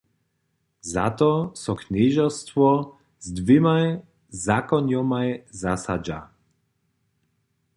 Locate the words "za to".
0.93-1.31